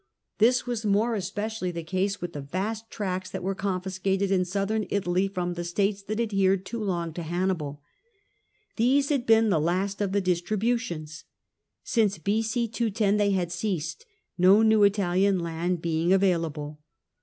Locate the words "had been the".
9.09-9.61